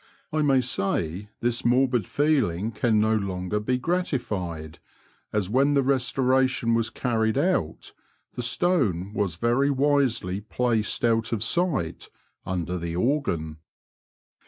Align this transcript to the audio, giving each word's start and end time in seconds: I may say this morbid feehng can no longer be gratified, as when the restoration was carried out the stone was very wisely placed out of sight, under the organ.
I 0.33 0.41
may 0.41 0.61
say 0.61 1.29
this 1.41 1.63
morbid 1.63 2.05
feehng 2.05 2.73
can 2.73 2.99
no 2.99 3.15
longer 3.15 3.59
be 3.59 3.77
gratified, 3.77 4.79
as 5.31 5.47
when 5.47 5.75
the 5.75 5.83
restoration 5.83 6.73
was 6.73 6.89
carried 6.89 7.37
out 7.37 7.93
the 8.33 8.41
stone 8.41 9.13
was 9.13 9.35
very 9.35 9.69
wisely 9.69 10.41
placed 10.41 11.05
out 11.05 11.31
of 11.31 11.43
sight, 11.43 12.09
under 12.47 12.79
the 12.79 12.95
organ. 12.95 13.57